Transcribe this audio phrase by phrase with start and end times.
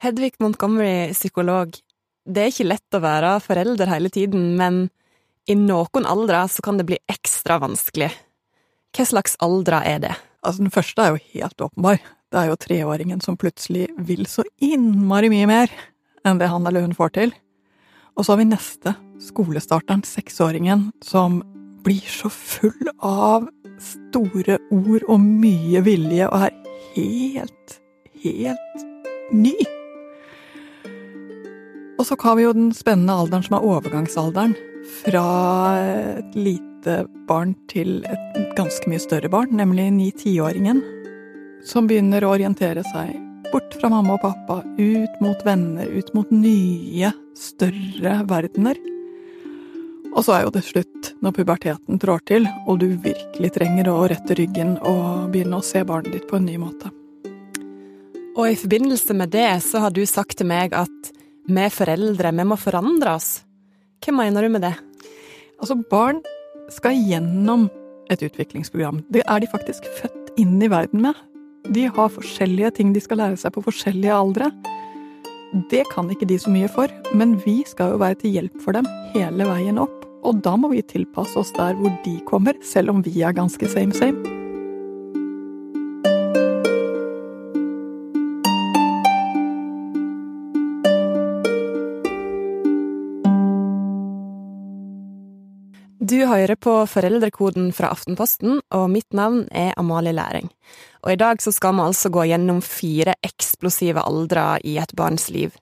[0.00, 1.74] Hedvig Montgomery, psykolog.
[2.24, 4.86] Det er ikke lett å være forelder hele tiden, men
[5.44, 8.08] i noen aldre så kan det bli ekstra vanskelig.
[8.96, 10.14] Hva slags aldre er det?
[10.40, 12.00] Altså, den første er jo helt åpenbar.
[12.32, 15.74] Det er jo treåringen som plutselig vil så innmari mye mer
[16.24, 17.34] enn det han eller hun får til.
[18.16, 21.42] Og så har vi neste, skolestarteren, seksåringen, som
[21.84, 23.50] blir så full av
[23.84, 26.56] store ord og mye vilje og er
[26.96, 27.76] helt,
[28.24, 28.88] helt
[29.36, 29.58] ny.
[32.00, 34.54] Og så har vi jo den spennende alderen som er overgangsalderen.
[35.02, 35.24] Fra
[35.76, 40.80] et lite barn til et ganske mye større barn, nemlig ni-tiåringen.
[41.68, 43.18] Som begynner å orientere seg
[43.50, 48.80] bort fra mamma og pappa, ut mot venner, ut mot nye, større verdener.
[50.14, 54.00] Og så er jo det slutt, når puberteten trår til, og du virkelig trenger å
[54.08, 56.94] rette ryggen og begynne å se barnet ditt på en ny måte.
[58.38, 61.16] Og i forbindelse med det så har du sagt til meg at
[61.50, 63.30] vi foreldre, vi må forandre oss.
[64.00, 64.74] Hva mener du med det?
[65.60, 66.22] Altså, barn
[66.72, 67.68] skal gjennom
[68.10, 69.02] et utviklingsprogram.
[69.12, 71.18] Det er de faktisk født inn i verden med.
[71.70, 74.50] De har forskjellige ting de skal lære seg på forskjellige aldre.
[75.70, 78.76] Det kan ikke de så mye for, men vi skal jo være til hjelp for
[78.76, 80.06] dem hele veien opp.
[80.24, 83.68] Og da må vi tilpasse oss der hvor de kommer, selv om vi er ganske
[83.68, 84.39] same same.
[96.30, 100.48] Hører på Foreldrekoden fra Aftenposten, og mitt navn er Amalie Læring.
[101.04, 105.28] Og i dag så skal vi altså gå gjennom fire eksplosive aldre i et barns
[105.34, 105.54] liv.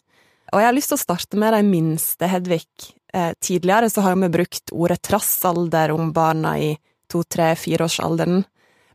[0.52, 2.64] Og jeg har lyst til å starte med de minste, Hedvig.
[3.12, 6.74] Eh, tidligere så har vi brukt ordet trassalder om barna i
[7.08, 8.44] to-, tre-, fireårsalderen,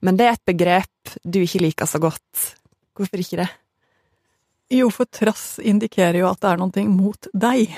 [0.04, 2.54] men det er et begrep du ikke liker så godt.
[2.94, 3.50] Hvorfor ikke det?
[4.74, 7.74] Jo, for trass indikerer jo at det er noe mot deg.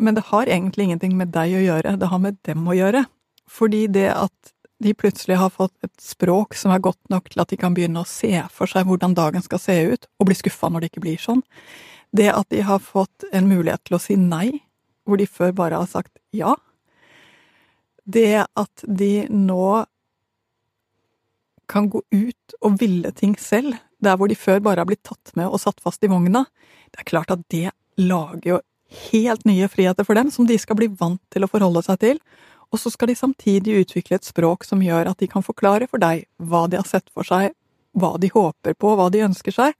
[0.00, 3.04] Men det har egentlig ingenting med deg å gjøre, det har med dem å gjøre.
[3.50, 7.50] Fordi det at de plutselig har fått et språk som er godt nok til at
[7.52, 10.70] de kan begynne å se for seg hvordan dagen skal se ut, og bli skuffa
[10.72, 11.42] når det ikke blir sånn.
[12.16, 14.62] Det at de har fått en mulighet til å si nei,
[15.04, 16.54] hvor de før bare har sagt ja.
[18.08, 19.84] Det at de nå
[21.70, 25.34] kan gå ut og ville ting selv, der hvor de før bare har blitt tatt
[25.38, 26.46] med og satt fast i vogna.
[26.90, 27.68] Det er klart at det
[28.00, 28.58] lager jo
[29.10, 32.20] helt nye friheter for dem, som de skal bli vant til å forholde seg til,
[32.70, 36.02] og så skal de samtidig utvikle et språk som gjør at de kan forklare for
[36.02, 37.54] deg hva de har sett for seg,
[37.98, 39.74] hva de håper på, hva de ønsker seg.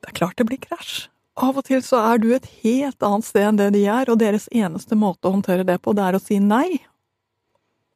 [0.00, 1.08] Det er klart det blir krasj.
[1.42, 4.20] Av og til så er du et helt annet sted enn det de er, og
[4.20, 6.82] deres eneste måte å håndtere det på, det er å si nei.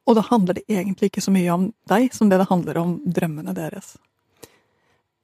[0.06, 2.96] Og da handler det egentlig ikke så mye om deg som det det handler om
[3.04, 3.96] drømmene deres.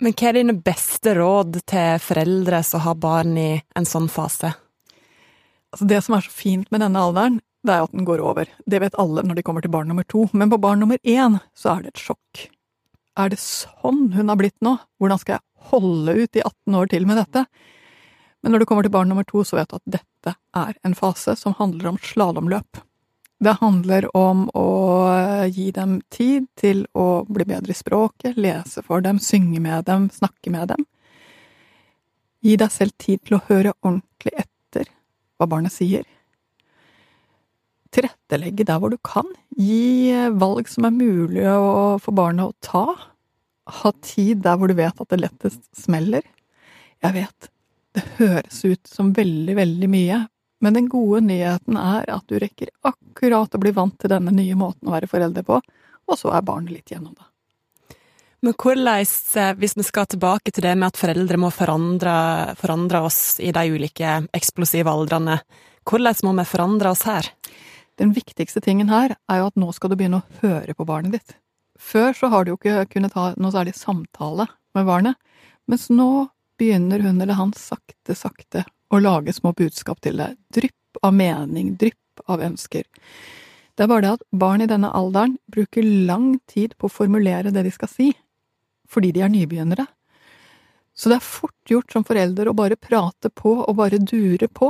[0.03, 4.51] Men hva er dine beste råd til foreldre som har barn i en sånn fase?
[5.71, 8.51] Altså det som er så fint med denne alderen, det er at den går over.
[8.67, 11.39] Det vet alle når de kommer til barn nummer to, men på barn nummer én
[11.55, 12.43] så er det et sjokk.
[13.15, 14.75] Er det sånn hun har blitt nå?
[14.99, 17.45] Hvordan skal jeg holde ut i 18 år til med dette?
[18.43, 20.99] Men når du kommer til barn nummer to, så vet du at dette er en
[20.99, 22.83] fase som handler om slalåmløp.
[23.43, 24.69] Det handler om å
[25.51, 30.07] gi dem tid til å bli bedre i språket, lese for dem, synge med dem,
[30.15, 30.85] snakke med dem.
[32.47, 34.87] Gi deg selv tid til å høre ordentlig etter
[35.39, 36.07] hva barnet sier.
[37.91, 39.27] Tilrettelegge der hvor du kan.
[39.59, 41.43] Gi valg som er mulig
[42.05, 42.85] for barnet å ta.
[43.83, 46.23] Ha tid der hvor du vet at det lettest smeller.
[47.03, 47.51] Jeg vet,
[47.99, 50.23] det høres ut som veldig, veldig mye,
[50.63, 54.55] men den gode nyheten er at du rekker akkurat å bli vant til denne nye
[54.59, 57.27] måten å være forelder på, og så er barnet litt gjennom det.
[58.43, 59.07] Men hvordan,
[59.39, 63.53] eh, hvis vi skal tilbake til det med at foreldre må forandre, forandre oss i
[63.55, 65.41] de ulike eksplosive aldrene,
[65.87, 67.29] hvordan må vi forandre oss her?
[67.99, 71.19] Den viktigste tingen her er jo at nå skal du begynne å høre på barnet
[71.19, 71.37] ditt.
[71.79, 75.19] Før så har du jo ikke kunnet ha noe særlig samtale med barnet,
[75.71, 80.37] mens nå begynner hun eller han sakte, sakte å lage små budskap til deg.
[80.53, 82.85] Drypp av mening, drypp av ønsker.
[83.73, 87.53] Det er bare det at barn i denne alderen bruker lang tid på å formulere
[87.55, 88.11] det de skal si,
[88.89, 89.87] fordi de er nybegynnere.
[90.93, 94.69] Så det er fort gjort som forelder å bare prate på og bare dure på.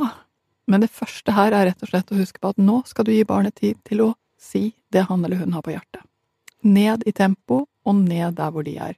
[0.71, 3.11] Men det første her er rett og slett å huske på at nå skal du
[3.11, 6.07] gi barnet tid til å si det han eller hun har på hjertet.
[6.63, 8.95] Ned i tempo, og ned der hvor de er.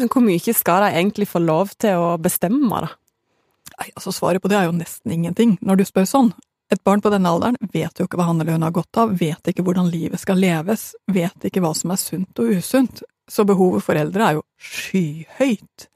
[0.00, 2.94] Men hvor mye skal de egentlig få lov til å bestemme, da?
[3.74, 6.34] Nei, altså Svaret på det er jo nesten ingenting, når du spør sånn.
[6.72, 9.16] Et barn på denne alderen vet jo ikke hva han eller hun har godt av,
[9.20, 13.44] vet ikke hvordan livet skal leves, vet ikke hva som er sunt og usunt, så
[13.46, 15.88] behovet for eldre er jo skyhøyt.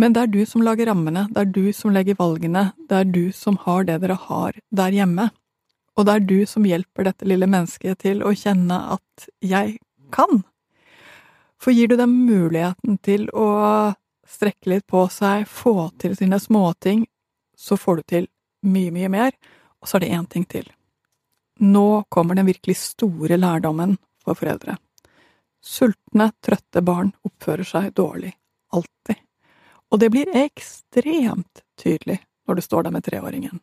[0.00, 3.10] Men det er du som lager rammene, det er du som legger valgene, det er
[3.12, 5.28] du som har det dere har der hjemme.
[5.98, 9.76] Og det er du som hjelper dette lille mennesket til å kjenne at jeg
[10.14, 10.42] kan.
[11.62, 13.92] For gir du dem muligheten til å
[14.32, 17.04] strekke litt på seg, få til sine småting,
[17.56, 18.30] så får du til
[18.66, 19.36] mye, mye mer.
[19.82, 20.68] Og så er det én ting til.
[21.62, 24.76] Nå kommer den virkelig store lærdommen for foreldre.
[25.62, 28.32] Sultne, trøtte barn oppfører seg dårlig.
[28.74, 29.20] Alltid.
[29.92, 33.60] Og det blir ekstremt tydelig når du står der med treåringen.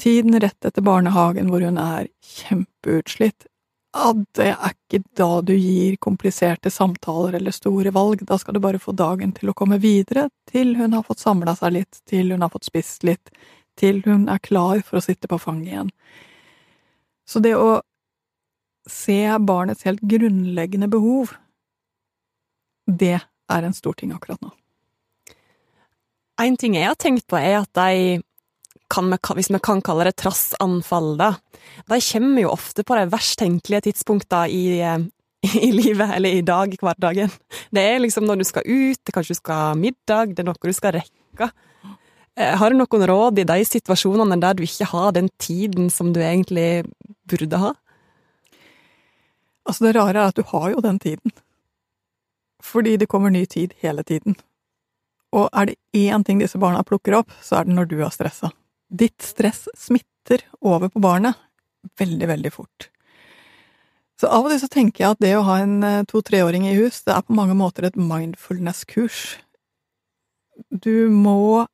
[0.00, 3.46] Tiden rett etter barnehagen hvor hun er kjempeutslitt,
[3.92, 8.62] ja, det er ikke da du gir kompliserte samtaler eller store valg, da skal du
[8.64, 12.32] bare få dagen til å komme videre, til hun har fått samla seg litt, til
[12.32, 13.32] hun har fått spist litt,
[13.76, 15.92] til hun er klar for å sitte på fanget igjen.
[17.28, 17.82] Så det å
[18.88, 21.36] se barnets helt grunnleggende behov,
[22.88, 24.50] det er en stor ting akkurat nå.
[26.40, 28.22] En ting jeg har tenkt på, er at de
[28.92, 31.34] kan, hvis vi kan kalle det trassanfall, da,
[31.88, 35.04] de kommer jo ofte på de verst tenkelige tidspunktene i, eh,
[35.66, 37.32] i livet, eller i dag, hverdagen.
[37.70, 40.50] Det er liksom når du skal ut, det kanskje du skal ha middag, det er
[40.50, 41.50] noe du skal rekke.
[42.36, 46.12] Eh, har du noen råd i de situasjonene der du ikke har den tiden som
[46.14, 46.84] du egentlig
[47.28, 47.74] burde ha?
[49.68, 51.34] Altså, det rare er at du har jo den tiden.
[52.62, 54.36] Fordi det kommer ny tid hele tiden.
[55.32, 58.12] Og er det én ting disse barna plukker opp, så er det når du er
[58.12, 58.52] stressa.
[58.92, 61.38] Ditt stress smitter over på barnet
[61.98, 62.88] veldig, veldig fort.
[64.20, 66.76] Så av og til så tenker jeg at det å ha en eh, to-treåring i
[66.78, 69.22] hus, det er på mange måter et mindfulness-kurs.
[70.70, 71.66] Du må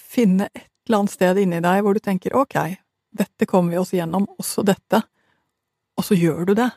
[0.00, 2.56] finne et eller annet sted inni deg hvor du tenker ok,
[3.12, 5.02] dette kommer vi oss gjennom, også dette,
[5.98, 6.70] og så gjør du det.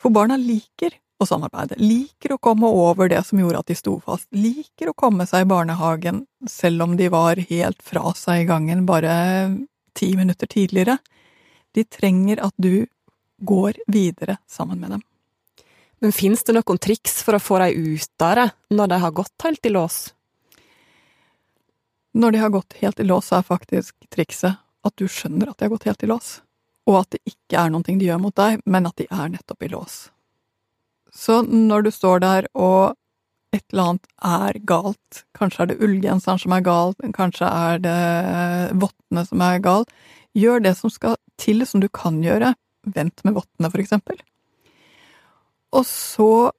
[0.00, 3.96] For barna liker å samarbeide, liker å komme over det som gjorde at de sto
[4.04, 8.48] fast, liker å komme seg i barnehagen selv om de var helt fra seg i
[8.48, 9.14] gangen bare
[9.98, 10.98] ti minutter tidligere.
[11.74, 12.86] De trenger at du
[13.42, 15.02] går videre sammen med dem.
[15.98, 19.14] Men fins det noen triks for å få dem ut av det, når de har
[19.16, 19.98] gått helt i lås?
[22.14, 25.58] Når de har gått helt i lås, så er faktisk trikset at du skjønner at
[25.58, 26.34] de har gått helt i lås,
[26.86, 29.64] og at det ikke er noe de gjør mot deg, men at de er nettopp
[29.64, 29.96] i lås.
[31.14, 32.94] Så når du står der og
[33.54, 37.98] et eller annet er galt, kanskje er det ullgenseren som er gal, kanskje er det
[38.82, 39.86] vottene som er gal,
[40.38, 42.54] gjør det som skal til, som du kan gjøre,
[42.84, 44.20] vent med vottene, for eksempel.
[45.74, 46.52] Og så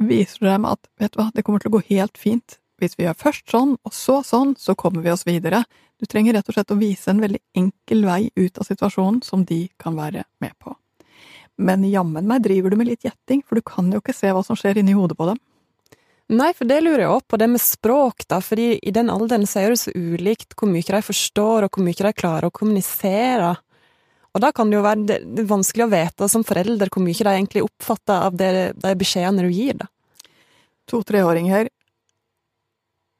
[0.00, 2.58] viser du dem at vet du hva, det kommer til å gå helt fint.
[2.80, 5.62] Hvis vi gjør først sånn, og så sånn, så kommer vi oss videre.
[6.00, 9.44] Du trenger rett og slett å vise en veldig enkel vei ut av situasjonen som
[9.44, 10.72] de kan være med på.
[11.60, 14.40] Men jammen meg driver du med litt gjetting, for du kan jo ikke se hva
[14.46, 15.40] som skjer inni hodet på dem.
[16.30, 19.48] Nei, for det lurer jeg òg på, det med språk, da, fordi i den alderen
[19.50, 22.54] så er det så ulikt hvor mye de forstår, og hvor mye de klarer å
[22.54, 23.56] kommunisere.
[24.30, 27.64] Og da kan det jo være vanskelig å vite som forelder hvor mye de egentlig
[27.66, 29.90] oppfatter av det, de beskjedene du gir, da.
[30.90, 31.70] To-treåringer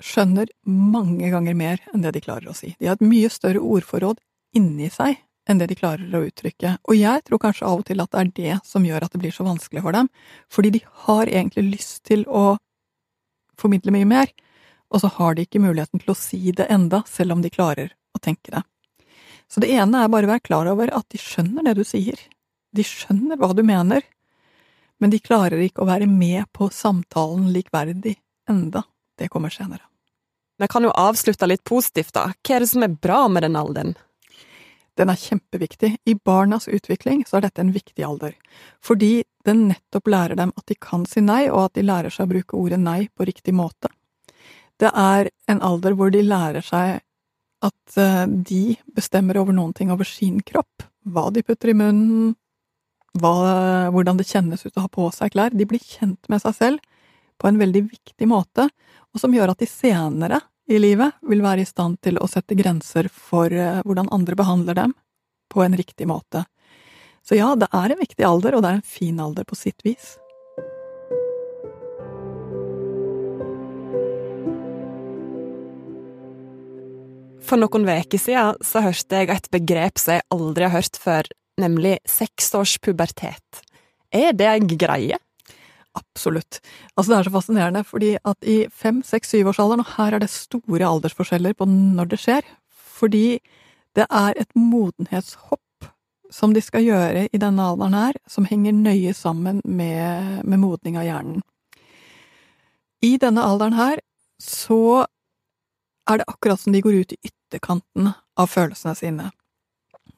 [0.01, 2.77] skjønner mange ganger mer enn det de klarer å si.
[2.79, 4.23] De har et mye større ordforråd
[4.57, 5.19] inni seg
[5.51, 6.77] enn det de klarer å uttrykke.
[6.87, 9.23] Og jeg tror kanskje av og til at det er det som gjør at det
[9.23, 10.11] blir så vanskelig for dem,
[10.53, 12.55] fordi de har egentlig lyst til å
[13.61, 14.33] formidle mye mer,
[14.91, 17.93] og så har de ikke muligheten til å si det enda, selv om de klarer
[18.17, 18.65] å tenke det.
[19.51, 22.19] Så det ene er bare å være klar over at de skjønner det du sier,
[22.71, 24.05] de skjønner hva du mener,
[25.01, 28.19] men de klarer ikke å være med på samtalen likverdig
[28.51, 28.85] enda.
[29.19, 29.83] Det kommer senere.
[30.61, 32.31] Vi kan jo avslutte litt positivt, da.
[32.45, 33.95] Hva er det som er bra med den alderen?
[35.01, 35.95] Den er kjempeviktig.
[36.05, 38.35] I barnas utvikling så er dette en viktig alder,
[38.85, 42.29] fordi den nettopp lærer dem at de kan si nei, og at de lærer seg
[42.29, 43.91] å bruke ordet nei på riktig måte.
[44.81, 47.01] Det er en alder hvor de lærer seg
[47.61, 52.35] at eh, de bestemmer over noen ting over sin kropp, hva de putter i munnen,
[53.21, 53.35] hva,
[53.91, 55.53] hvordan det kjennes ut å ha på seg klær.
[55.53, 57.03] De blir kjent med seg selv
[57.41, 58.69] på en veldig viktig måte,
[59.11, 62.57] og som gjør at de senere i livet vil være i stand til å sette
[62.59, 64.97] grenser for eh, hvordan andre behandler dem,
[65.51, 66.45] på en riktig måte.
[67.31, 69.85] Så ja, det er en viktig alder, og det er en fin alder på sitt
[69.87, 70.17] vis.
[77.47, 81.31] For noen uker siden så hørte jeg et begrep som jeg aldri har hørt før,
[81.63, 83.63] nemlig seksårspubertet.
[84.11, 85.23] Er det en greie?
[85.95, 86.59] Absolutt.
[86.97, 90.35] Altså, det er så fascinerende, fordi at i fem, seks, syvårsalderen, og her er det
[90.35, 92.55] store aldersforskjeller på når det skjer,
[92.99, 93.27] fordi
[93.95, 95.63] det er et modenhetshopp
[96.31, 100.99] som de skal gjøre i denne alderen her, som henger nøye sammen med, med modning
[101.01, 101.43] av hjernen.
[103.03, 104.01] I denne alderen her
[104.41, 105.07] så
[106.11, 109.31] er det akkurat som de går ut i ytterkanten av følelsene sine.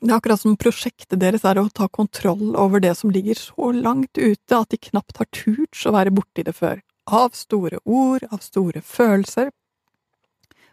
[0.03, 3.71] Det er akkurat som prosjektet deres er å ta kontroll over det som ligger så
[3.77, 6.81] langt ute at de knapt har turt å være borti det før.
[7.07, 9.53] Av store ord, av store følelser.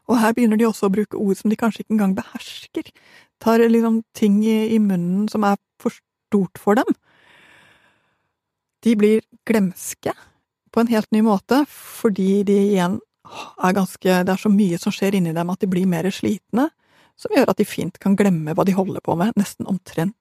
[0.10, 2.90] Og her begynner de også å bruke ord som de kanskje ikke engang behersker.
[3.40, 6.90] Tar liksom ting i, i munnen som er for stort for dem.
[8.84, 10.14] De blir glemske
[10.72, 13.00] på en helt ny måte, fordi de igjen
[13.62, 16.70] er ganske Det er så mye som skjer inni dem at de blir mer slitne,
[17.20, 20.16] som gjør at de fint kan glemme hva de holder på med, nesten omtrent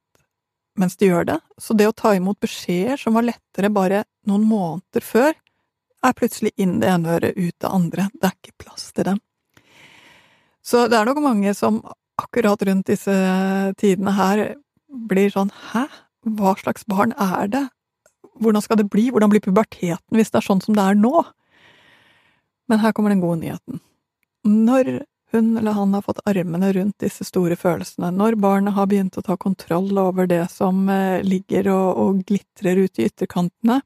[0.78, 1.38] mens de gjør det.
[1.58, 5.34] Så det å ta imot beskjeder som var lettere bare noen måneder før,
[6.06, 8.06] er plutselig inn det ene øret, ut det andre.
[8.14, 9.18] Det er ikke plass til dem.
[10.62, 11.80] Så det er nok mange som
[12.18, 13.14] akkurat rundt disse
[13.80, 14.44] tidene her
[14.88, 15.86] blir sånn hæ,
[16.38, 17.66] hva slags barn er det?
[18.38, 19.08] Hvordan skal det bli?
[19.10, 21.22] Hvordan blir puberteten hvis det er sånn som det er nå?
[22.68, 23.80] Men her kommer den gode nyheten.
[24.46, 25.00] Når
[25.32, 29.24] hun eller han har fått armene rundt disse store følelsene, når barnet har begynt å
[29.24, 33.80] ta kontroll over det som eh, ligger og, og glitrer ute i ytterkantene,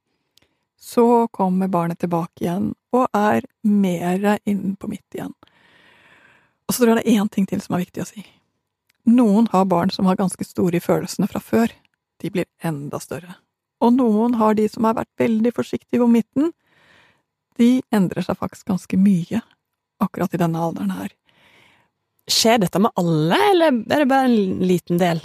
[0.83, 5.35] så kommer barnet tilbake igjen og er mer inn på midt igjen.
[6.73, 8.23] Og så tror jeg det er én ting til som er viktig å si.
[9.12, 11.69] Noen har barn som har ganske store i følelsene fra før.
[12.25, 13.35] De blir enda større.
[13.85, 16.55] Og noen har de som har vært veldig forsiktige om midten,
[17.61, 19.43] de endrer seg faktisk ganske mye
[20.00, 21.12] akkurat i denne alderen her.
[22.33, 25.21] Skjer dette med alle, eller er det bare en liten del?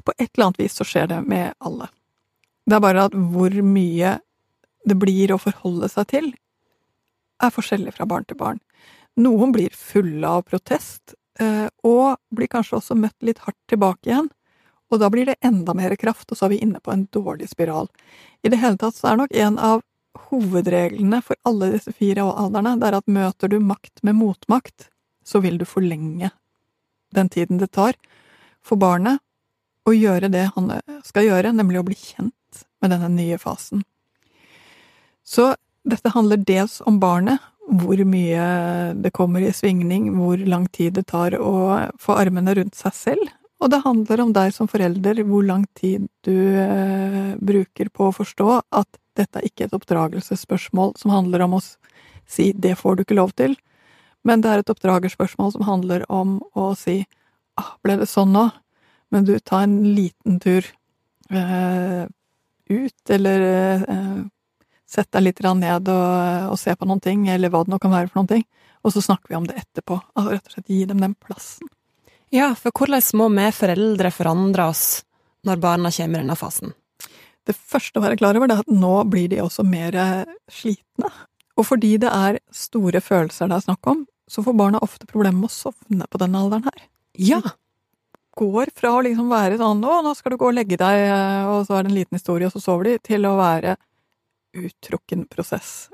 [0.00, 1.90] På et eller annet vis så skjer det med alle.
[2.64, 4.16] Det er bare at hvor mye
[4.88, 6.32] det blir å forholde seg til,
[7.44, 8.64] er forskjellig fra barn til barn.
[9.20, 14.30] Noen blir fulle av protest, eh, og blir kanskje også møtt litt hardt tilbake igjen,
[14.90, 17.48] og da blir det enda mer kraft, og så er vi inne på en dårlig
[17.50, 17.88] spiral.
[18.42, 19.82] I det hele tatt så er nok en av
[20.28, 24.88] hovedreglene for alle disse fire alderne, det er at møter du makt med motmakt,
[25.24, 26.30] så vil du forlenge
[27.14, 27.94] den tiden det tar
[28.64, 29.22] for barnet
[29.86, 30.70] å gjøre det han
[31.04, 33.84] skal gjøre, nemlig å bli kjent med denne nye fasen.
[35.24, 35.54] Så
[35.84, 37.40] dette handler dels om barnet,
[37.70, 38.46] hvor mye
[39.00, 41.54] det kommer i svingning, hvor lang tid det tar å
[42.00, 46.08] få armene rundt seg selv, og det handler om deg som forelder, hvor lang tid
[46.26, 51.56] du eh, bruker på å forstå at dette er ikke et oppdragelsesspørsmål som handler om
[51.56, 51.62] å
[52.26, 53.56] si 'det får du ikke lov til',
[54.24, 57.06] men det er et oppdragerspørsmål som handler om å si
[57.56, 58.52] 'ah, ble det sånn nå',
[59.10, 60.64] men du, ta en liten tur
[61.30, 62.04] eh,
[62.68, 63.40] ut, eller
[63.88, 64.24] eh,
[64.94, 67.94] sett deg litt ned og, og, se på noen ting, eller hva det nå kan
[67.94, 68.44] være for noen ting,
[68.84, 69.98] og så snakker vi om det etterpå.
[70.14, 71.70] Altså rett og slett gi dem den plassen.
[72.34, 75.04] Ja, for hvordan må vi foreldre forandre oss
[75.46, 76.72] når barna kommer i denne fasen?
[77.44, 79.96] Det første å være klar over er at nå blir de også mer
[80.48, 81.10] slitne.
[81.54, 85.44] Og fordi det er store følelser det er snakk om, så får barna ofte problemer
[85.44, 86.88] med å sovne på denne alderen her.
[87.20, 87.42] Ja!
[88.34, 91.04] Går fra å liksom være sånn 'Å, nå skal du gå og legge deg',
[91.46, 93.76] og så er det en liten historie, og så sover de, til å være
[94.54, 95.88] uttrukken prosess.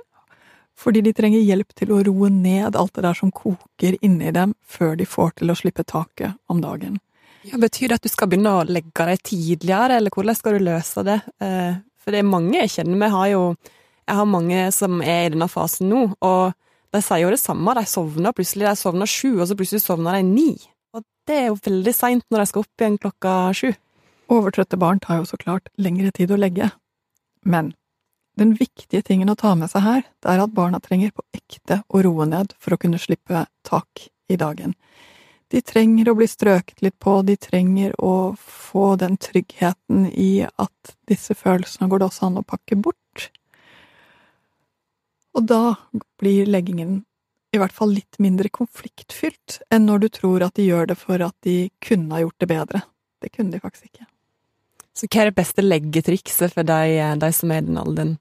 [0.80, 4.54] Fordi de trenger hjelp til å roe ned alt det der som koker inni dem,
[4.64, 6.96] før de får til å slippe taket om dagen.
[7.44, 10.64] Ja, betyr det at du skal begynne å legge deg tidligere, eller hvordan skal du
[10.64, 11.20] løse det?
[11.40, 13.44] Eh, for det er mange jeg kjenner med, har jo
[14.10, 16.56] Jeg har mange som er i denne fasen nå, og
[16.90, 17.74] de sier jo det samme.
[17.78, 18.66] De sovner plutselig.
[18.66, 20.48] De sovner sju, og så plutselig sovner de ni.
[20.96, 23.68] Og det er jo veldig seint når de skal opp igjen klokka sju.
[24.34, 26.72] Overtrøtte barn tar jo så klart lengre tid å legge.
[27.46, 27.70] Men
[28.40, 31.82] den viktige tingen å ta med seg her, det er at barna trenger på ekte
[31.88, 34.74] å roe ned for å kunne slippe tak i dagen.
[35.50, 40.94] De trenger å bli strøket litt på, de trenger å få den tryggheten i at
[41.10, 43.26] disse følelsene går det også an å pakke bort.
[45.34, 45.74] Og da
[46.22, 47.00] blir leggingen
[47.50, 51.22] i hvert fall litt mindre konfliktfylt enn når du tror at de gjør det for
[51.26, 52.82] at de kunne ha gjort det bedre.
[53.20, 54.06] Det kunne de faktisk ikke.
[54.94, 58.18] Så hva er det beste leggetrikset for deg, de som er i den alderen?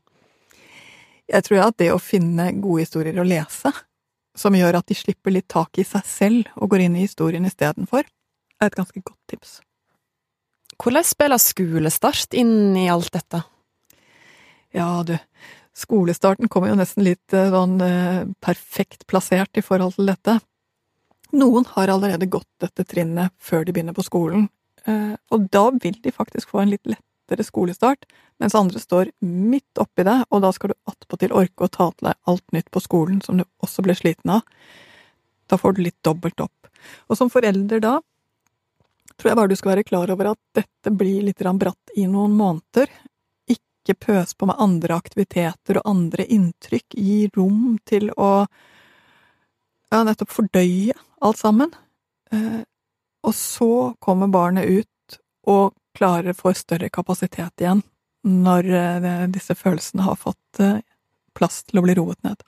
[1.29, 3.71] Jeg tror at det å finne gode historier å lese,
[4.37, 7.45] som gjør at de slipper litt tak i seg selv og går inn i historien
[7.45, 8.05] istedenfor,
[8.59, 9.59] er et ganske godt tips.
[10.79, 13.41] Hvordan spiller skolestart inn i alt dette?
[14.75, 15.15] Ja, du,
[15.75, 20.37] skolestarten kommer jo nesten litt eh, sånn eh, perfekt plassert i forhold til dette.
[21.35, 24.47] Noen har allerede gått dette trinnet før de begynner på skolen,
[24.85, 26.89] eh, og da vil de faktisk få en litt
[27.29, 28.05] lettere skolestart,
[28.39, 32.09] mens andre står midt oppi det, og da skal du attpåtil orke å ta til
[32.09, 34.41] deg alt nytt på skolen som du også blir sliten av.
[35.49, 36.67] Da får du litt dobbelt opp.
[37.09, 37.99] Og som forelder da
[39.19, 42.31] tror jeg bare du skal være klar over at dette blir litt bratt i noen
[42.37, 42.87] måneder.
[43.49, 46.95] Ikke pøs på med andre aktiviteter og andre inntrykk.
[46.95, 48.47] Gi rom til å
[49.91, 51.73] ja, nettopp fordøye alt sammen.
[52.31, 52.63] Eh,
[53.25, 55.19] og så kommer barnet ut
[55.49, 57.83] og klarer får større kapasitet igjen
[58.27, 60.79] når eh, disse følelsene har fått eh,
[61.37, 62.41] plass til å bli roet ned.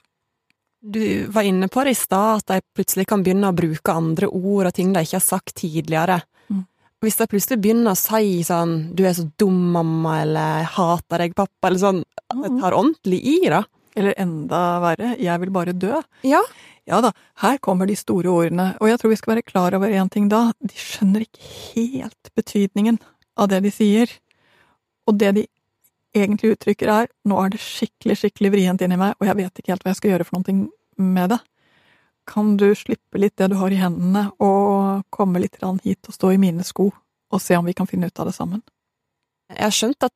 [0.82, 4.26] Du var inne på det i stad, at de plutselig kan begynne å bruke andre
[4.26, 6.16] ord og ting de ikke har sagt tidligere.
[6.50, 6.64] Mm.
[7.04, 11.18] Hvis de plutselig begynner å si sånn 'du er så dum, mamma', eller 'jeg hater
[11.22, 12.60] deg, pappa', eller sånn, at de Mm.
[12.60, 13.62] tar ordentlig i, da.
[13.96, 16.02] Eller enda verre, 'jeg vil bare dø'.
[16.24, 16.42] Ja.
[16.84, 19.88] Ja da, her kommer de store ordene, og jeg tror vi skal være klar over
[19.88, 22.98] én ting da, de skjønner ikke helt betydningen
[23.36, 24.10] av det de sier.
[25.08, 25.46] Og det de
[26.14, 29.72] egentlig uttrykker er 'nå er det skikkelig, skikkelig vrient inni meg, og jeg vet ikke
[29.72, 31.40] helt hva jeg skal gjøre for noe med det'.
[32.26, 36.32] Kan du slippe litt det du har i hendene, og komme litt hit og stå
[36.32, 36.92] i mine sko,
[37.32, 38.62] og se om vi kan finne ut av det sammen?
[39.48, 40.12] Jeg har skjønt at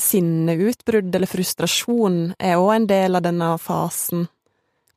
[0.00, 4.28] sinneutbrudd eller frustrasjon er òg en del av denne fasen.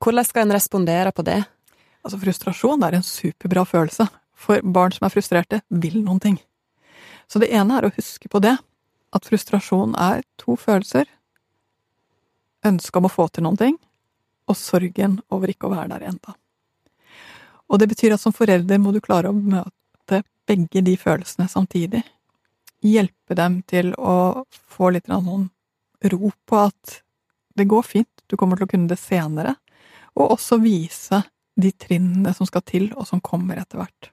[0.01, 1.45] Hvordan skal en respondere på det?
[2.03, 6.37] Altså, frustrasjon er en superbra følelse, for barn som er frustrerte, vil noen ting.
[7.27, 8.55] Så det ene er å huske på det,
[9.15, 11.07] at frustrasjon er to følelser.
[12.65, 13.77] Ønsket om å få til noen ting,
[14.47, 16.35] og sorgen over ikke å være der enda.
[17.67, 22.03] Og det betyr at som forelder må du klare å møte begge de følelsene samtidig.
[22.85, 25.49] Hjelpe dem til å få litt sånn
[26.11, 26.99] ro på at
[27.57, 29.55] det går fint, du kommer til å kunne det senere,
[30.15, 31.23] og også vise
[31.57, 34.11] de trinnene som skal til, og som kommer etter hvert.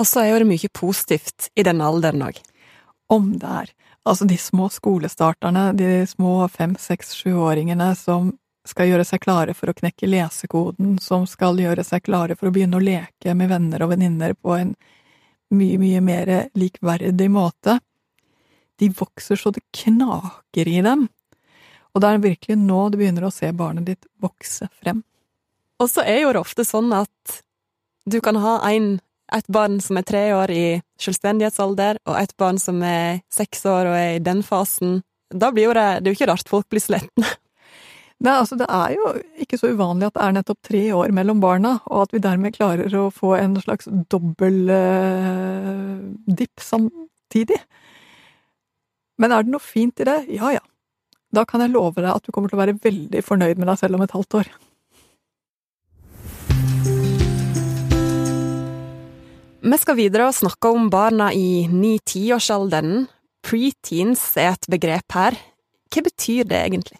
[0.00, 2.38] Og så er jo det mye positivt i den alderen òg.
[3.12, 3.72] Om det er.
[4.08, 8.32] Altså de små skolestarterne, de små fem, seks, sjuåringene som
[8.68, 12.54] skal gjøre seg klare for å knekke lesekoden, som skal gjøre seg klare for å
[12.54, 14.74] begynne å leke med venner og venninner på en
[15.50, 17.78] mye, mye mer likverdig måte.
[18.80, 21.08] De vokser så det knaker i dem.
[21.92, 25.02] Og det er virkelig nå du begynner å se barnet ditt vokse frem.
[25.80, 27.40] Og så er jo det ofte sånn at
[28.10, 28.98] du kan ha en,
[29.36, 30.64] et barn som er tre år i
[31.00, 35.00] selvstendighetsalder, og et barn som er seks år og er i den fasen.
[35.30, 37.26] Da blir jo det Det er jo ikke rart folk blir slitne.
[38.20, 41.40] Nei, altså Det er jo ikke så uvanlig at det er nettopp tre år mellom
[41.40, 47.56] barna, og at vi dermed klarer å få en slags dobbel uh, dipp samtidig.
[49.20, 50.18] Men er det noe fint i det?
[50.36, 50.64] Ja ja.
[51.32, 53.78] Da kan jeg love deg at du kommer til å være veldig fornøyd med deg
[53.78, 54.52] selv om et halvt år.
[59.60, 63.02] Vi skal videre og snakke om barna i ni-tiårsalderen.
[63.44, 65.36] Preteens er et begrep her.
[65.92, 66.96] Hva betyr det egentlig?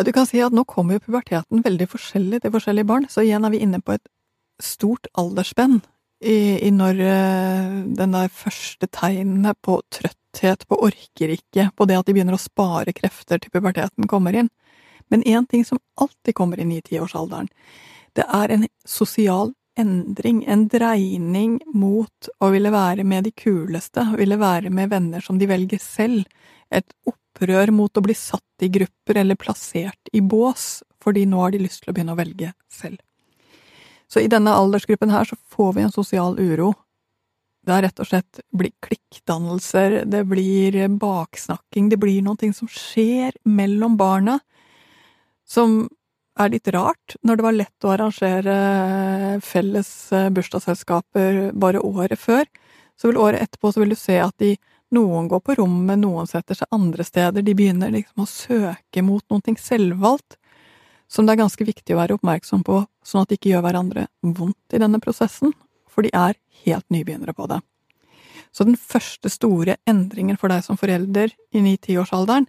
[0.00, 3.44] Du kan si at nå kommer jo puberteten veldig forskjellig til forskjellige barn, så igjen
[3.44, 4.04] er vi inne på et
[4.62, 5.82] stort aldersspenn
[6.24, 11.98] i, i når uh, den der første tegnene på trøtthet, på orker ikke, på det
[11.98, 14.48] at de begynner å spare krefter til puberteten kommer inn.
[15.12, 17.52] Men én ting som alltid kommer inn i tiårsalderen,
[18.16, 24.38] det er en sosial endring, en dreining mot å ville være med de kuleste, ville
[24.40, 26.26] være med venner som de velger selv,
[26.70, 31.54] et opprør mot å bli satt i grupper eller plassert i bås, fordi nå har
[31.54, 32.98] de lyst til å begynne å velge selv.
[34.08, 36.72] Så i denne aldersgruppen her så får vi en sosial uro.
[37.66, 43.36] Det er rett og slett blir klikkdannelser, det blir baksnakking, det blir noe som skjer
[43.44, 44.38] mellom barna,
[45.48, 45.86] som
[46.38, 48.56] er litt rart, når det var lett å arrangere
[49.44, 49.90] felles
[50.34, 52.44] bursdagsselskaper bare året før,
[52.98, 54.56] så vil året etterpå så vil du se at de,
[54.94, 59.24] noen går på rommet, noen setter seg andre steder, de begynner liksom å søke mot
[59.30, 60.38] noe selvvalgt,
[61.08, 64.06] som det er ganske viktig å være oppmerksom på, sånn at de ikke gjør hverandre
[64.22, 65.54] vondt i denne prosessen,
[65.88, 67.62] for de er helt nybegynnere på det.
[68.52, 72.48] Så den første store endringen for deg som forelder i ni-tiårsalderen,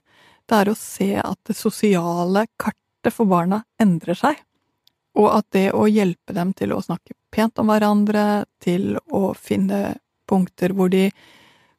[0.49, 4.39] det er å se at det sosiale kartet for barna endrer seg,
[5.19, 9.95] og at det å hjelpe dem til å snakke pent om hverandre, til å finne
[10.29, 11.07] punkter hvor de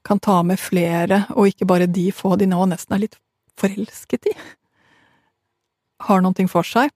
[0.07, 3.19] kan ta med flere, og ikke bare de få de nå nesten er litt
[3.61, 4.35] forelsket i,
[6.09, 6.89] har noe for seg,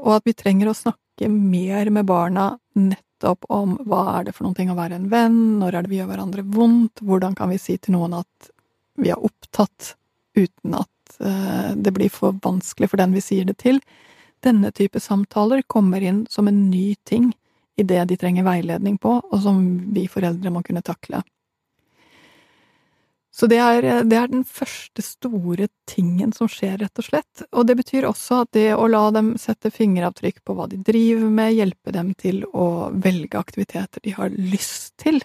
[0.00, 4.48] og at vi trenger å snakke mer med barna nettopp om hva er det for
[4.48, 7.60] noe å være en venn, når er det vi gjør hverandre vondt, hvordan kan vi
[7.60, 8.50] si til noen at
[8.96, 9.94] vi er opptatt
[10.36, 13.80] uten at det blir for vanskelig for den vi sier det til.
[14.44, 17.32] Denne type samtaler kommer inn som en ny ting
[17.76, 21.22] i det de trenger veiledning på, og som vi foreldre må kunne takle.
[23.36, 27.42] Så det er, det er, den første store tingen som skjer, rett og slett.
[27.52, 31.28] Og det betyr også at det å la dem sette fingeravtrykk på hva de driver
[31.28, 35.20] med, hjelpe dem til å velge aktiviteter de har lyst til,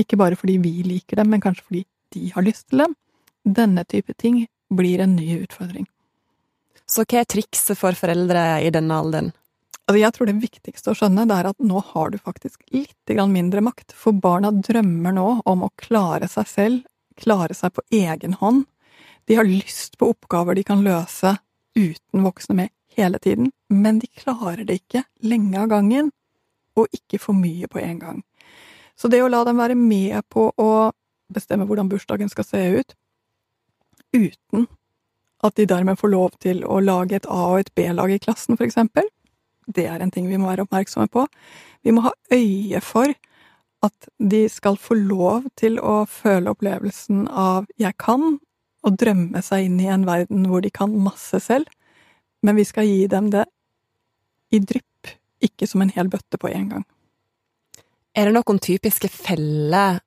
[0.00, 2.96] ikke bare fordi vi liker dem, men kanskje fordi de har lyst til dem,
[3.44, 5.86] denne type ting blir en ny utfordring.
[6.86, 9.32] Så hva er trikset for foreldre i denne alderen?
[9.86, 13.14] Altså, jeg tror det viktigste å skjønne, det er at nå har du faktisk litt
[13.30, 16.80] mindre makt, for barna drømmer nå om å klare seg selv,
[17.14, 18.64] klare seg på egen hånd.
[19.26, 21.36] De har lyst på oppgaver de kan løse
[21.76, 26.10] uten voksne med hele tiden, men de klarer det ikke lenge av gangen,
[26.76, 28.22] og ikke for mye på en gang.
[28.96, 30.70] Så det å la dem være med på å
[31.32, 32.94] bestemme hvordan bursdagen skal se ut,
[34.16, 34.66] uten
[35.44, 38.56] at de dermed får lov til å lage et A- og et B-lag i klassen,
[38.56, 39.04] for eksempel,
[39.66, 41.26] det er en ting vi må være oppmerksomme på.
[41.84, 43.12] Vi må ha øye for
[43.86, 48.38] at de skal få lov til å føle opplevelsen av 'jeg kan',
[48.86, 51.66] og drømme seg inn i en verden hvor de kan masse selv,
[52.42, 53.46] men vi skal gi dem det
[54.54, 55.10] i drypp,
[55.42, 56.84] ikke som en hel bøtte på en gang.
[58.14, 60.00] Er det noen typiske feller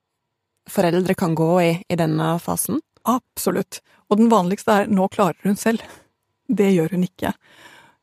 [0.70, 2.80] foreldre kan gå i i denne fasen?
[3.08, 3.82] Absolutt.
[4.10, 5.84] Og den vanligste er 'nå klarer hun selv'.
[6.50, 7.34] Det gjør hun ikke.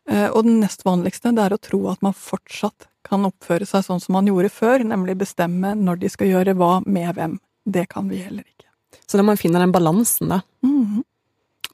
[0.08, 3.84] Eh, og den nest vanligste det er å tro at man fortsatt kan oppføre seg
[3.84, 7.38] sånn som man gjorde før, nemlig bestemme når de skal gjøre hva med hvem.
[7.66, 8.70] Det kan vi heller ikke.
[9.06, 10.40] Så da må man finne den balansen, da.
[10.62, 11.02] Mm.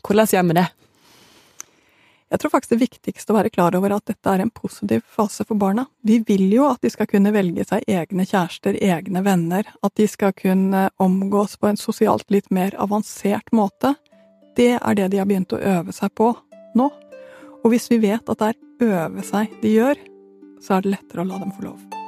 [0.03, 0.69] Hvordan gjør vi det?
[2.33, 5.45] Jeg tror faktisk det viktigste å være klar over at dette er en positiv fase
[5.45, 5.85] for barna.
[6.01, 10.09] Vi vil jo at de skal kunne velge seg egne kjærester, egne venner, at de
[10.09, 13.93] skal kunne omgås på en sosialt litt mer avansert måte.
[14.57, 16.33] Det er det de har begynt å øve seg på
[16.81, 16.89] nå.
[17.61, 20.07] Og hvis vi vet at det er øve seg de gjør,
[20.65, 22.02] så er det lettere å la dem få lov.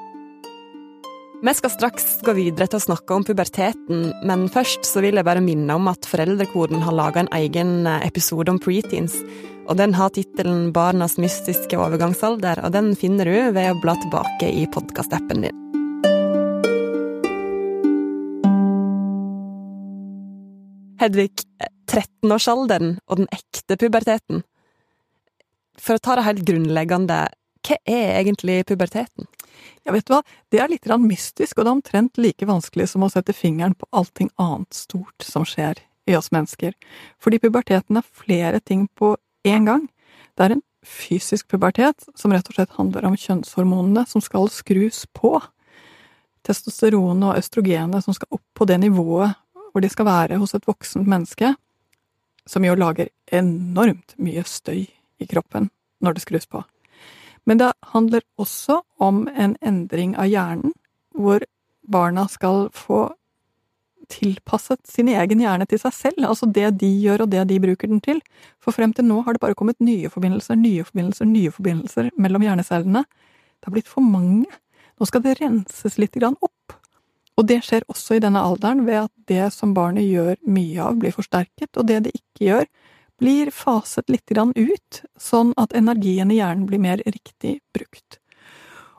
[1.45, 5.27] Vi skal straks gå videre til å snakke om puberteten, men først så vil jeg
[5.29, 9.19] bare minne om at Foreldrekoden har laga en egen episode om preteens,
[9.69, 14.49] og den har tittelen Barnas mystiske overgangsalder, og den finner du ved å bla tilbake
[14.49, 15.61] i podkastappen din.
[21.05, 21.45] Hedvig,
[21.93, 24.47] 13-årsalderen og den ekte puberteten.
[25.77, 27.27] For å ta det helt grunnleggende,
[27.69, 29.29] hva er egentlig puberteten?
[29.85, 33.05] Ja, vet du hva, det er litt mystisk, og det er omtrent like vanskelig som
[33.05, 36.73] å sette fingeren på allting annet stort som skjer i oss mennesker.
[37.21, 39.89] Fordi puberteten er flere ting på én gang.
[40.37, 45.05] Det er en fysisk pubertet, som rett og slett handler om kjønnshormonene som skal skrus
[45.13, 45.37] på.
[46.45, 49.37] Testosteronet og østrogenet som skal opp på det nivået
[49.73, 51.55] hvor de skal være hos et voksent menneske,
[52.47, 55.71] som jo lager enormt mye støy i kroppen
[56.05, 56.61] når det skrus på.
[57.45, 60.73] Men det handler også om en endring av hjernen,
[61.15, 61.45] hvor
[61.85, 63.11] barna skal få
[64.11, 67.91] tilpasset sin egen hjerne til seg selv, altså det de gjør og det de bruker
[67.91, 68.21] den til.
[68.63, 72.45] For frem til nå har det bare kommet nye forbindelser, nye forbindelser, nye forbindelser mellom
[72.45, 73.05] hjernecellene.
[73.05, 74.49] Det har blitt for mange.
[75.01, 76.77] Nå skal det renses litt opp.
[77.35, 80.99] Og det skjer også i denne alderen ved at det som barnet gjør mye av,
[81.01, 82.69] blir forsterket, og det det ikke gjør,
[83.25, 88.19] blir faset litt ut, sånn at energien i hjernen blir mer riktig brukt.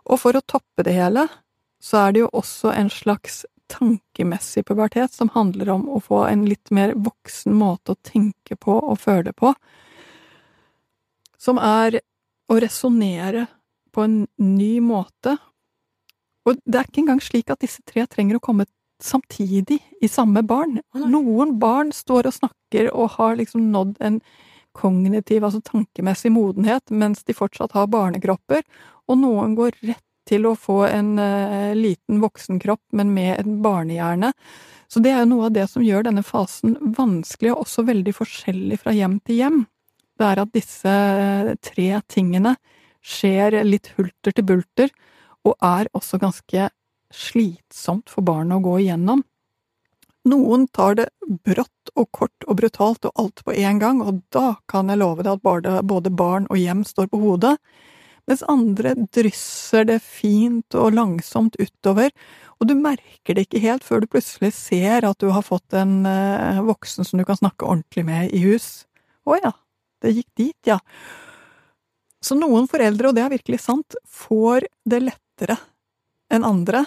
[0.10, 1.28] Og for å toppe det hele,
[1.78, 6.46] så er det jo også en slags tankemessig pubertet som handler om å få en
[6.50, 9.54] litt mer voksen måte å tenke på og føle på,
[11.38, 12.00] som er
[12.50, 13.46] å resonnere
[13.94, 15.38] på en ny måte.
[16.50, 18.66] Og det er ikke engang slik at disse tre trenger å komme
[19.04, 20.80] samtidig i samme barn.
[20.96, 24.20] Noen barn står og snakker og har liksom nådd en
[24.76, 28.66] kognitiv, altså tankemessig modenhet, mens de fortsatt har barnekropper,
[29.08, 34.32] og noen går rett til å få en uh, liten voksenkropp, men med en barnehjerne.
[34.90, 38.14] Så det er jo noe av det som gjør denne fasen vanskelig, og også veldig
[38.18, 39.60] forskjellig fra hjem til hjem.
[40.16, 42.56] Det er at disse uh, tre tingene
[43.06, 44.92] skjer litt hulter til bulter,
[45.46, 46.70] og er også ganske
[47.16, 49.24] slitsomt for barnet å gå igjennom.
[50.26, 51.10] Noen tar det
[51.46, 55.26] brått og kort og brutalt og alt på en gang, og da kan jeg love
[55.26, 57.54] deg at både barn og hjem står på hodet,
[58.26, 62.10] mens andre drysser det fint og langsomt utover,
[62.58, 66.00] og du merker det ikke helt før du plutselig ser at du har fått en
[66.08, 68.88] uh, voksen som du kan snakke ordentlig med i hus.
[69.30, 69.54] Å ja,
[70.02, 70.80] det gikk dit, ja.
[72.26, 75.60] Så noen foreldre, og det er virkelig sant, får det lettere
[76.34, 76.82] enn andre.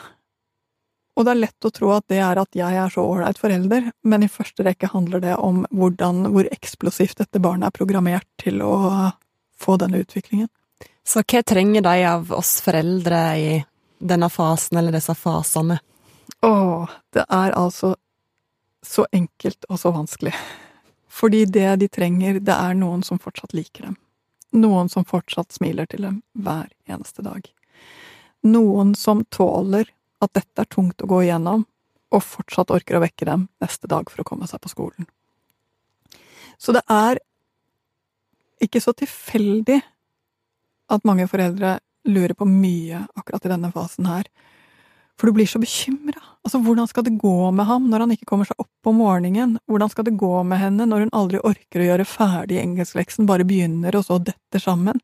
[1.19, 3.89] Og det er lett å tro at det er at jeg er så ålreit forelder,
[4.07, 8.63] men i første rekke handler det om hvordan, hvor eksplosivt dette barnet er programmert til
[8.63, 8.77] å
[9.59, 10.47] få denne utviklingen.
[11.03, 13.51] Så hva trenger de av oss foreldre i
[13.99, 15.81] denne fasen, eller disse fasene?
[16.47, 17.97] Å, det er altså
[18.87, 20.37] så enkelt og så vanskelig.
[21.11, 23.99] Fordi det de trenger, det er noen som fortsatt liker dem.
[24.55, 27.43] Noen som fortsatt smiler til dem hver eneste dag.
[28.47, 29.91] Noen som tåler
[30.25, 31.65] at dette er tungt å gå igjennom,
[32.09, 35.09] og fortsatt orker å vekke dem neste dag for å komme seg på skolen.
[36.59, 37.21] Så det er
[38.65, 39.79] ikke så tilfeldig
[40.89, 41.77] at mange foreldre
[42.09, 44.27] lurer på mye akkurat i denne fasen her.
[45.19, 46.21] For du blir så bekymra.
[46.47, 49.57] Altså, hvordan skal det gå med ham når han ikke kommer seg opp om morgenen?
[49.69, 53.47] Hvordan skal det gå med henne når hun aldri orker å gjøre ferdig engelskleksen, bare
[53.47, 55.03] begynner og så detter sammen?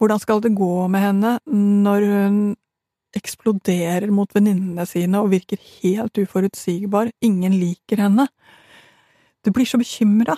[0.00, 2.38] Hvordan skal det gå med henne når hun
[3.18, 8.28] eksploderer mot venninnene sine og virker helt uforutsigbar, ingen liker henne?
[9.44, 10.36] Du blir så bekymra.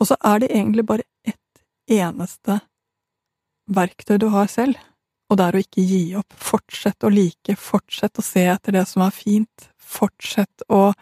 [0.00, 2.60] Og så er det egentlig bare ett eneste
[3.70, 4.78] verktøy du har selv
[5.32, 6.34] og det er å ikke gi opp.
[6.36, 10.92] Fortsett å like, fortsett å se etter det som er fint, fortsett å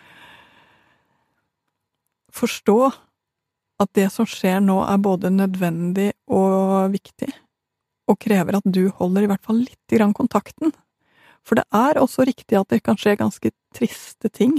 [2.31, 2.79] forstå
[3.83, 7.33] at det som skjer nå, er både nødvendig og viktig,
[8.11, 10.75] og krever at du holder i hvert fall litt grann kontakten.
[11.46, 14.59] For det er også riktig at det kan skje ganske triste ting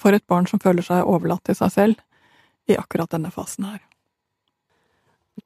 [0.00, 3.80] for et barn som føler seg overlatt til seg selv i akkurat denne fasen her.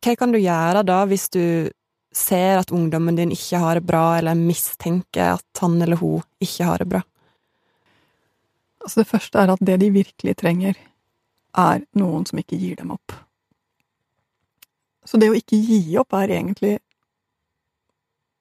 [0.03, 1.71] Hva kan du gjøre da, hvis du
[2.17, 6.67] ser at ungdommen din ikke har det bra, eller mistenker at han eller hun ikke
[6.67, 7.03] har det bra?
[8.83, 10.77] Altså det første er at det de virkelig trenger,
[11.57, 13.15] er noen som ikke gir dem opp.
[15.07, 16.77] Så det å ikke gi opp er egentlig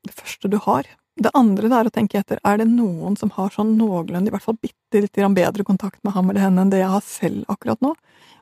[0.08, 0.88] det første du har.
[1.16, 4.34] Det andre det er å tenke etter, er det noen som har sånn noenlunde, i
[4.34, 7.46] hvert fall bitte litt bedre kontakt med ham eller henne enn det jeg har selv
[7.52, 7.94] akkurat nå?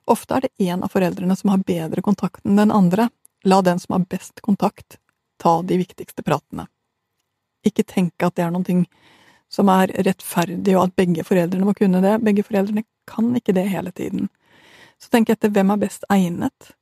[0.10, 3.10] Ofte er det en av foreldrene som har bedre kontakt enn den andre.
[3.46, 4.98] La den som har best kontakt,
[5.38, 6.66] ta de viktigste pratene.
[7.64, 8.86] Ikke tenke at det er noe
[9.54, 12.18] som er rettferdig, og at begge foreldrene må kunne det.
[12.26, 14.32] Begge foreldrene kan ikke det hele tiden.
[14.98, 16.74] Så tenk etter hvem er best egnet.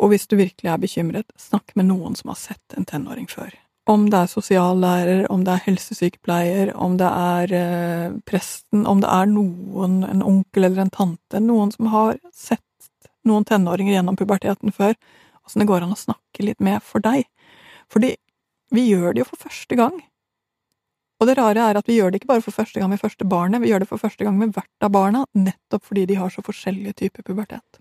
[0.00, 3.52] Og hvis du virkelig er bekymret, snakk med noen som har sett en tenåring før.
[3.84, 9.10] Om det er sosiallærer, om det er helsesykepleier, om det er eh, presten, om det
[9.12, 12.62] er noen, en onkel eller en tante, noen som har sett
[13.28, 14.96] noen tenåringer gjennom puberteten før,
[15.44, 17.28] åssen det går an å snakke litt med for deg.
[17.92, 18.14] Fordi
[18.72, 20.00] vi gjør det jo for første gang.
[21.20, 23.24] Og det rare er at vi gjør det ikke bare for første gang med første
[23.28, 26.32] barnet, vi gjør det for første gang med hvert av barna, nettopp fordi de har
[26.32, 27.80] så forskjellige typer pubertet.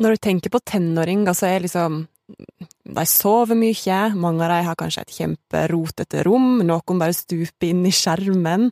[0.00, 4.78] Når du tenker på tenåring, altså er liksom De sover mye, mange av dem har
[4.78, 8.68] kanskje et kjemperotete rom, noen bare stuper inn i skjermen,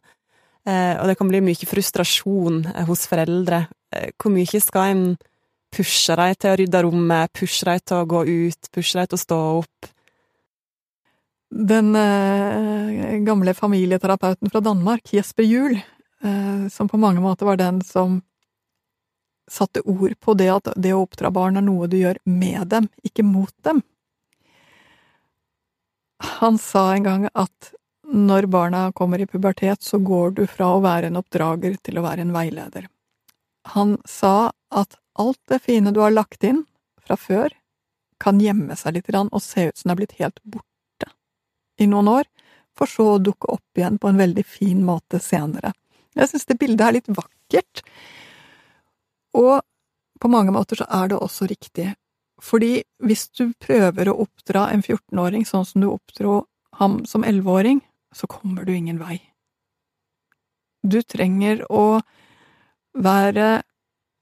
[0.67, 3.65] eh, og det kan bli mye frustrasjon eh, hos foreldre.
[3.95, 5.05] Eh, hvor mye skal en
[5.71, 9.19] pushe dem til å rydde rommet, pushe dem til å gå ut, pushe dem til
[9.19, 9.91] å stå opp?
[11.51, 11.91] Den
[13.27, 15.81] gamle familieterapeuten fra Danmark, Jesper Juel,
[16.71, 18.21] som på mange måter var den som
[19.51, 22.89] satte ord på det at det å oppdra barn er noe du gjør med dem,
[23.03, 23.83] ikke mot dem.
[26.41, 27.73] Han sa en gang at
[28.11, 32.05] når barna kommer i pubertet, så går du fra å være en oppdrager til å
[32.05, 32.89] være en veileder.
[33.75, 36.65] Han sa at alt det fine du har lagt inn
[37.03, 37.55] fra før,
[38.21, 41.09] kan gjemme seg litt og se ut som det er blitt helt borte
[41.81, 42.27] i noen år,
[42.77, 45.73] for så å dukke opp igjen på en veldig fin måte senere.
[46.19, 47.83] Jeg synes det bildet er litt vakkert,
[49.37, 49.61] og
[50.21, 51.93] på mange måter så er det også riktig,
[52.40, 56.43] fordi hvis du prøver å oppdra en 14-åring sånn som du oppdro
[56.81, 57.83] ham som 11-åring,
[58.16, 59.21] så kommer du ingen vei.
[60.83, 62.01] Du trenger å
[62.97, 63.61] være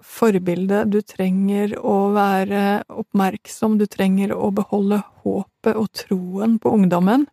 [0.04, 7.26] forbilde, du trenger å være oppmerksom, du trenger å beholde håpet og troen på ungdommen,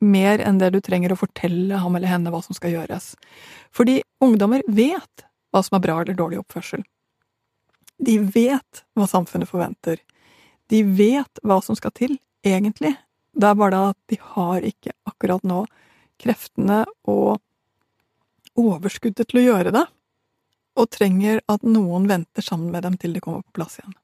[0.00, 3.14] mer enn det du trenger å fortelle ham eller henne hva som skal gjøres.
[3.74, 6.84] Fordi ungdommer vet hva som er bra eller dårlig oppførsel.
[7.98, 10.00] De vet hva samfunnet forventer.
[10.70, 12.94] De vet hva som skal til, egentlig.
[13.32, 15.64] Det er bare det at de har ikke akkurat nå
[16.18, 17.38] kreftene og
[18.58, 19.84] overskuddet til å gjøre det,
[20.78, 23.94] og trenger at noen venter sammen med dem til de kommer på plass igjen.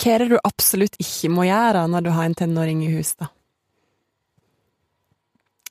[0.00, 3.14] Hva er det du absolutt ikke må gjøre når du har en tenåring i hus,
[3.20, 3.30] da?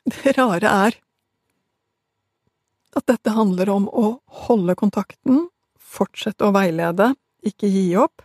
[0.04, 0.98] Det rare er
[2.98, 7.14] at dette handler om å holde kontakten, fortsette å veilede,
[7.46, 8.24] ikke gi opp,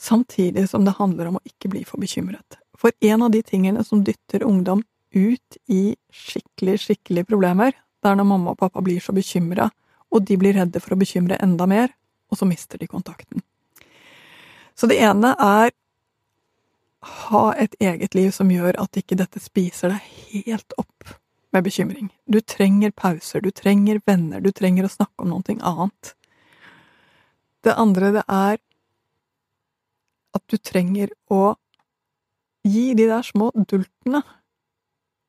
[0.00, 2.58] samtidig som det handler om å ikke bli for bekymret.
[2.78, 4.82] For en av de tingene som dytter ungdom
[5.14, 9.70] ut i skikkelig, skikkelig problemer, det er når mamma og pappa blir så bekymra,
[10.10, 11.94] og de blir redde for å bekymre enda mer,
[12.30, 13.42] og så mister de kontakten.
[14.74, 15.70] Så det ene er
[17.04, 21.14] ha et eget liv som gjør at ikke dette spiser deg helt opp
[21.54, 22.10] med bekymring.
[22.26, 26.14] Du trenger pauser, du trenger venner, du trenger å snakke om noe annet.
[27.64, 28.58] Det andre det er
[30.34, 31.54] at du trenger å
[32.64, 34.22] gi de der små dultene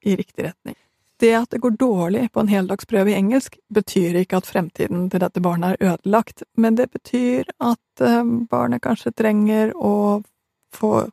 [0.05, 0.77] i riktig retning.
[1.19, 5.21] Det at det går dårlig på en heldagsprøve i engelsk, betyr ikke at fremtiden til
[5.23, 10.21] dette barnet er ødelagt, men det betyr at eh, barnet kanskje trenger å
[10.75, 11.05] få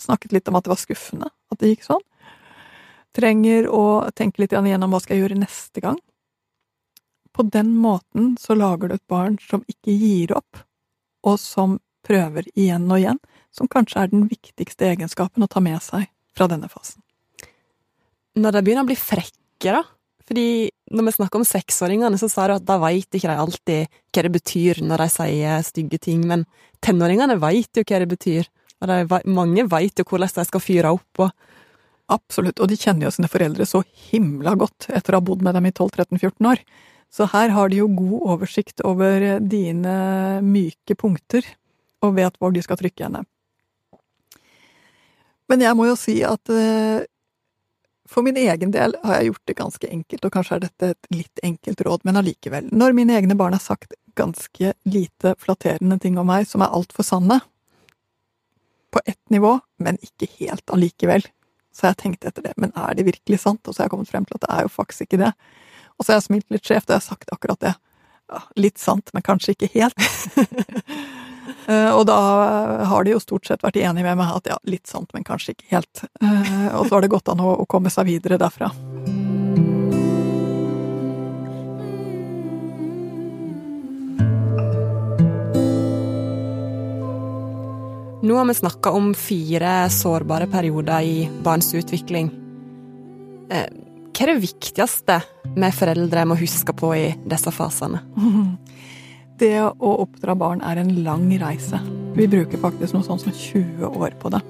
[0.00, 2.04] snakket litt om at det var skuffende at det gikk sånn.
[3.16, 5.96] Trenger å tenke litt igjennom hva skal jeg gjøre neste gang.
[7.32, 10.62] På den måten så lager du et barn som ikke gir opp,
[11.26, 13.18] og som prøver igjen og igjen,
[13.52, 17.02] som kanskje er den viktigste egenskapen å ta med seg fra denne fasen.
[18.36, 19.82] Når de begynner å bli frekke, da?
[20.26, 23.98] Fordi når vi snakker om seksåringene, så sa du at da veit ikke de alltid
[24.12, 26.44] hva det betyr når de sier stygge ting, men
[26.84, 28.48] tenåringene veit jo hva det betyr,
[28.82, 31.30] og de, mange veit jo hvordan de skal fyre opp og
[32.12, 35.56] Absolutt, og de kjenner jo sine foreldre så himla godt etter å ha bodd med
[35.58, 36.62] dem i 12-13-14 år.
[37.10, 39.96] Så her har de jo god oversikt over dine
[40.44, 41.46] myke punkter,
[42.04, 43.24] og vet hvor de skal trykke henne.
[45.50, 47.06] Men jeg må jo si at eh,
[48.10, 51.10] for min egen del har jeg gjort det ganske enkelt, og kanskje er dette et
[51.14, 52.70] litt enkelt råd, men allikevel.
[52.70, 57.06] Når mine egne barn har sagt ganske lite flatterende ting om meg som er altfor
[57.06, 57.40] sanne,
[58.94, 61.26] på ett nivå, men ikke helt allikevel,
[61.76, 63.60] så jeg tenkte etter det, men er det virkelig sant?
[63.68, 65.32] Og så har jeg kommet frem til at det er jo faktisk ikke det.
[65.96, 67.74] Og så har jeg smilt litt skjevt, og jeg har sagt akkurat det.
[68.32, 70.00] Ja, litt sant, men kanskje ikke helt.
[71.66, 72.14] Eh, og da
[72.90, 75.54] har de jo stort sett vært enige med meg at ja, litt sant, men kanskje
[75.54, 76.02] ikke helt.
[76.18, 78.72] Eh, og så har det gått an å komme seg videre derfra.
[88.26, 92.30] Nå har vi snakka om fire sårbare perioder i barns utvikling.
[93.50, 93.68] Eh,
[94.10, 95.20] hva er det viktigste
[95.54, 98.02] vi foreldre må huske på i disse fasene?
[99.38, 101.78] Det å oppdra barn er en lang reise.
[102.16, 104.40] Vi bruker faktisk noe sånt som 20 år på det.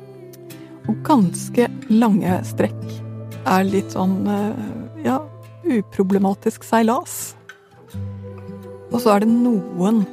[0.87, 2.85] Og ganske lange strekk
[3.43, 4.67] er litt sånn eh,
[5.05, 5.19] ja,
[5.67, 7.35] uproblematisk seilas.
[8.89, 10.07] Og så er det noen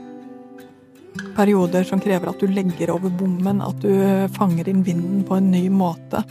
[1.36, 3.91] perioder som krever at du legger over bommen, at du
[4.38, 6.24] fanger inn vinden på en ny måte.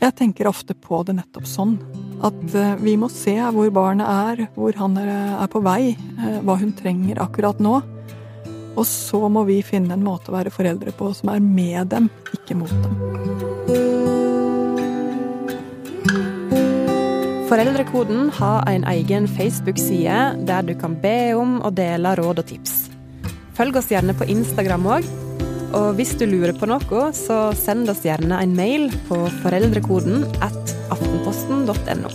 [0.00, 1.78] Jeg tenker ofte på det nettopp sånn.
[2.24, 6.58] At eh, vi må se hvor barnet er, hvor han er på vei, eh, hva
[6.60, 7.78] hun trenger akkurat nå.
[8.76, 12.10] Og så må vi finne en måte å være foreldre på som er med dem,
[12.36, 12.96] ikke mot dem.
[17.46, 22.85] Foreldrekoden har en egen Facebook-side der du kan be om og dele råd og tips.
[23.56, 25.06] Følg oss gjerne på Instagram òg.
[25.76, 30.74] Og hvis du lurer på noe, så send oss gjerne en mail på foreldrekoden at
[30.94, 32.12] aftenposten.no.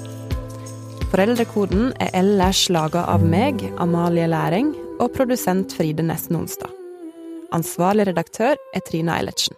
[1.12, 6.72] Foreldrekoden er ellers laga av meg, Amalie Læring, og produsent Fride Nesten Onsdag.
[7.52, 9.58] Ansvarlig redaktør er Trine Eilertsen.